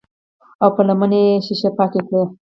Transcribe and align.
او 0.61 0.69
پۀ 0.75 0.81
لمنه 0.87 1.17
يې 1.25 1.33
شيشې 1.45 1.69
پاکې 1.77 2.01
کړې 2.07 2.23